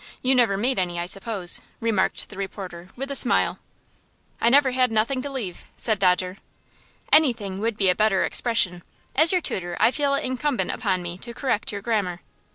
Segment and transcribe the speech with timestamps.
[0.23, 3.59] You never made any, I suppose," remarked the reporter, with a smile.
[4.41, 6.37] "I never had nothing to leave," said Dodger.
[7.13, 8.81] "Anything would be a better expression.
[9.15, 12.21] As your tutor I feel it incumbent upon me to correct your grammar."